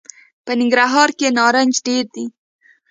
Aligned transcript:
په 0.45 0.51
ننګرهار 0.59 1.09
کي 1.17 1.27
نارنج 1.37 1.73
ډېر 1.87 2.05
دي. 2.15 2.25